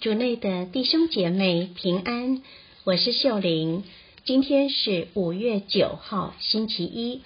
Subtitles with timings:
[0.00, 2.40] 主内的弟兄姐妹平安，
[2.84, 3.84] 我是秀玲。
[4.24, 7.20] 今天是五月九号，星期一。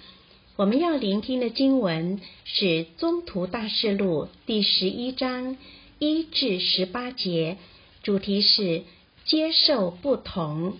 [0.57, 2.65] 我们要聆听的经文是
[2.97, 5.55] 《宗徒大事录》第十一章
[5.99, 7.55] 一至十八节，
[8.03, 8.83] 主题是
[9.23, 10.73] 接受不同。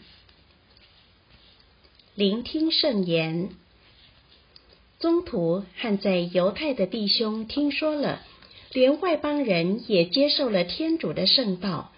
[2.14, 3.52] 聆听圣言，
[5.00, 8.22] 宗徒和在犹太的弟兄听说了。
[8.72, 11.92] 连外邦人也接受了天主的圣道，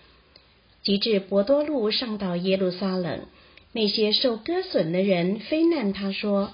[0.83, 3.25] 及至伯多禄上到耶路撒冷，
[3.71, 6.53] 那些受割损的人非难他说：“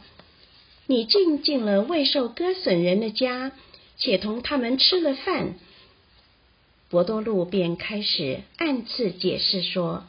[0.88, 3.52] 你竟进了未受割损人的家，
[3.97, 5.55] 且同他们吃了饭。”
[6.89, 10.05] 伯多禄便开始暗自解释说：“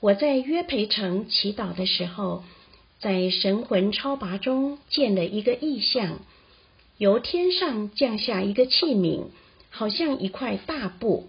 [0.00, 2.44] 我在约培城祈祷的时候，
[3.00, 6.18] 在神魂超拔中见了一个异象。”
[6.98, 9.26] 由天上降下一个器皿，
[9.68, 11.28] 好像一块大布，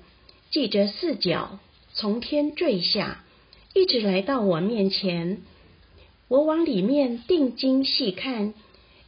[0.49, 1.59] 系着四角，
[1.93, 3.25] 从天坠下，
[3.73, 5.41] 一直来到我面前。
[6.29, 8.53] 我往里面定睛细看，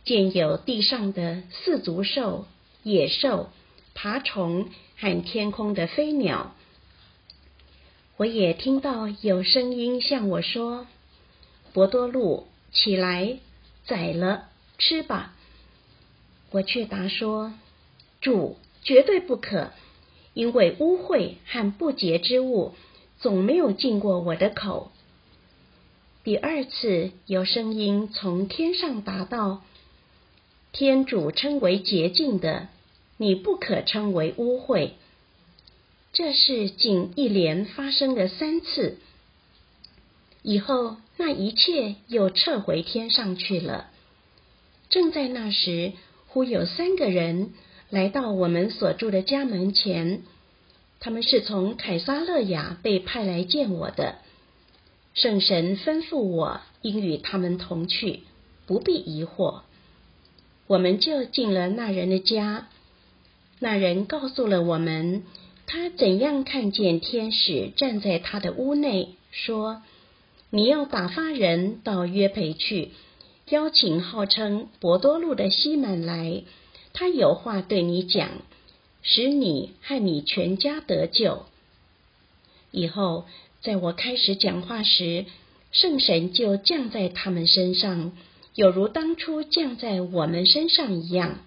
[0.04, 2.46] 见有地上的四足兽、
[2.84, 3.50] 野兽、
[3.94, 4.68] 爬虫
[4.98, 6.56] 和天空的飞鸟。
[8.18, 10.88] 我也听到有声音向我说
[11.72, 13.38] ：“博多禄，起来，
[13.86, 15.36] 宰了，吃吧。”
[16.52, 17.54] 我却答说
[18.22, 19.72] ：“主绝对不可，
[20.34, 22.74] 因为污秽和不洁之物
[23.20, 24.92] 总没有进过我的口。”
[26.24, 29.62] 第二次有声音从天上答道
[30.74, 32.68] ：“天主称为洁净的，
[33.18, 34.92] 你不可称为污秽。”
[36.12, 38.98] 这是仅一连发生了三次。
[40.42, 43.92] 以后那一切又撤回天上去了。
[44.90, 45.94] 正在那时。
[46.32, 47.54] 忽有三个人
[47.90, 50.22] 来到我们所住的家门前，
[51.00, 54.16] 他们是从凯撒勒雅被派来见我的。
[55.16, 58.22] 圣神吩咐我应与他们同去，
[58.68, 59.62] 不必疑惑。
[60.68, 62.68] 我们就进了那人的家，
[63.58, 65.24] 那人告诉了我们
[65.66, 69.82] 他怎样看见天使站在他的屋内，说
[70.52, 72.92] ：“你要打发人到约培去。”
[73.50, 76.44] 邀请号称博多禄的西门来，
[76.94, 78.30] 他有话对你讲，
[79.02, 81.46] 使你和你全家得救。
[82.72, 83.26] 以后，
[83.62, 85.26] 在我开始讲话时，
[85.72, 88.12] 圣神就降在他们身上，
[88.54, 91.40] 有如当初降在我们身上一样。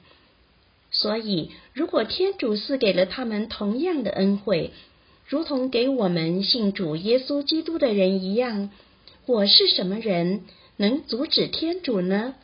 [0.90, 4.72] 所以，如果天主赐给了他们同样的恩惠，
[5.28, 8.70] 如同给我们信主耶稣基督的人一样，
[9.26, 10.42] 我是什么人？
[10.76, 12.34] 能阻止天主呢？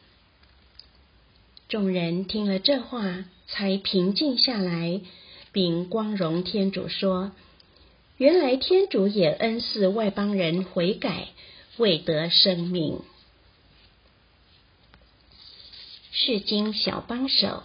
[1.69, 5.01] 众人听了这话，才平静下来，
[5.53, 7.33] 并光荣天主说
[8.17, 11.29] ：“原来天主也恩赐外邦人悔改，
[11.77, 13.01] 未得生命。”
[16.13, 17.63] 是经小帮手。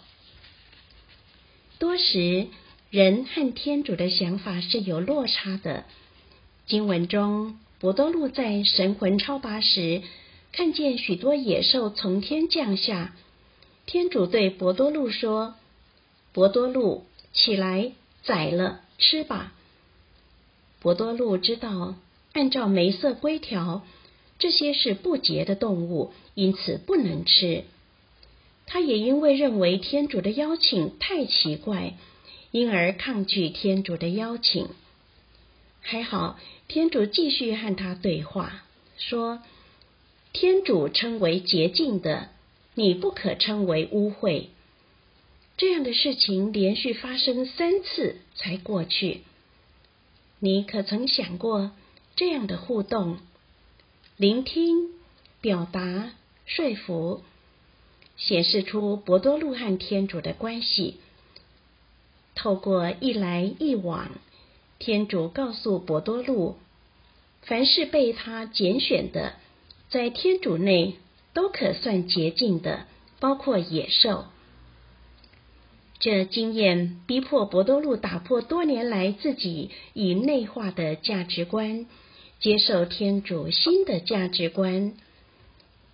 [1.80, 2.47] 多时，
[2.90, 5.85] 人和天主的想法是有落差的。
[6.66, 10.01] 经文中，博多禄在神魂超拔时。
[10.53, 13.16] 看见许多野兽从天降下，
[13.88, 15.56] 天主对博多禄说
[16.31, 17.91] ：“博多禄，起来，
[18.24, 19.52] 宰了吃吧。”
[20.80, 21.96] 博多禄知道，
[22.34, 23.84] 按照梅瑟规条，
[24.38, 27.63] 这些是不洁的动物，因此不能吃。
[28.68, 31.96] 他也因为认为天主的邀请太奇怪，
[32.52, 34.69] 因而抗拒天主的邀请。
[35.81, 36.38] 还好，
[36.68, 38.63] 天主继续和他对话，
[39.00, 39.42] 说。
[40.34, 42.30] 天主称为洁净的，
[42.74, 44.48] 你不可称为污秽。
[45.58, 49.22] 这样的事情连续发生三次才过去。
[50.40, 51.72] 你可曾想过
[52.16, 53.20] 这样的互动？
[54.18, 54.90] 聆听、
[55.40, 56.12] 表达、
[56.48, 57.22] 说服，
[58.18, 60.98] 显示出博多禄和天主的关系。
[62.34, 64.10] 透过一来一往，
[64.80, 66.57] 天主告诉博多禄，
[67.44, 69.36] 凡是被他拣选的。
[69.89, 70.95] 在天主内
[71.33, 72.85] 都可算洁净的，
[73.19, 74.25] 包括野兽。
[76.00, 81.85] 这经验逼迫博多禄打破多年来自己已内化的价值观，
[82.39, 84.94] 接受天主新的价值观。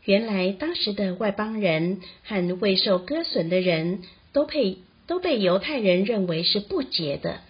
[0.05, 4.01] 原来当时的外邦人和未受割损的人
[4.33, 7.41] 都被都被犹太人认为是不洁的，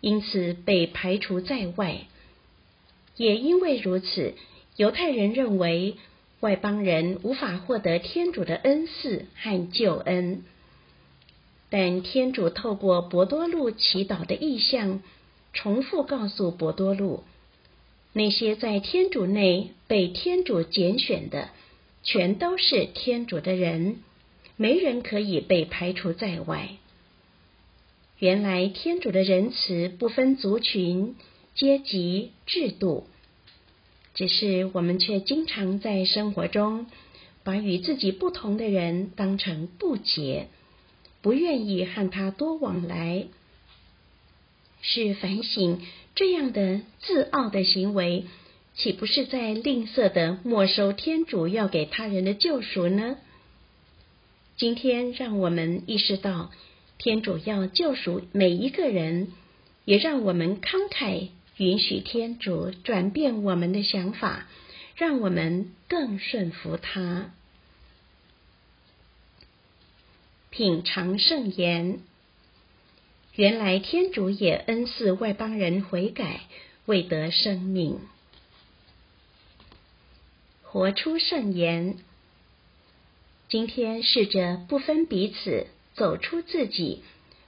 [0.00, 2.02] 因此被排除在外。
[3.16, 4.34] 也因为如此。
[4.76, 5.96] 犹太人认为
[6.40, 10.42] 外邦人无法获得天主的恩赐和救恩，
[11.70, 15.02] 但天主透过博多禄祈祷的意象，
[15.52, 17.22] 重复告诉博多禄：
[18.12, 21.50] 那些在天主内被天主拣选的，
[22.02, 24.00] 全都是天主的人，
[24.56, 26.70] 没人可以被排除在外。
[28.18, 31.16] 原来天主的仁慈不分族群、
[31.54, 33.06] 阶级、制度，
[34.14, 36.86] 只是我们却经常在生活中
[37.42, 40.48] 把与自己不同的人当成不洁，
[41.20, 43.26] 不愿意和他多往来。
[44.80, 45.80] 是反省
[46.14, 48.26] 这样的自傲的行为，
[48.74, 53.16] 岂不是在吝啬的没收天主要给他人的救赎呢？
[54.56, 56.52] 今天让我们意识到，
[56.98, 59.32] 天主要救赎每一个人，
[59.84, 64.48] 也让我们慷慨允许天主转变我们的想法，
[64.96, 67.32] 让我们更顺服他。
[70.50, 72.00] 品尝圣言。
[73.36, 76.42] 原来天主也恩赐外邦人悔改，
[76.86, 77.98] 未得生命。
[80.62, 81.96] 活出圣言。
[83.48, 87.02] 今天试着不分彼此，走出自己，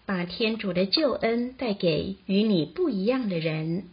[0.07, 3.89] 把天主的救恩带给与你不一样的人。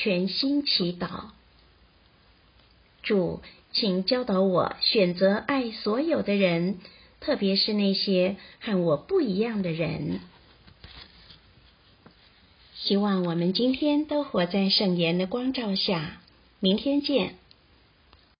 [0.00, 1.30] 全心祈祷，
[3.02, 3.40] 主，
[3.72, 6.78] 请教导我选择爱所有的人。
[7.18, 10.20] 特别是那些和我不一样的人，
[12.76, 16.20] 希望我们今天都活在圣言的光照下。
[16.60, 17.34] 明天见。